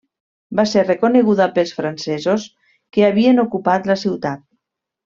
Va 0.59 0.63
ser 0.71 0.85
reconeguda 0.85 1.47
pels 1.59 1.75
francesos, 1.81 2.49
que 2.99 3.07
havien 3.11 3.47
ocupat 3.47 3.89
la 3.93 4.03
ciutat. 4.07 4.47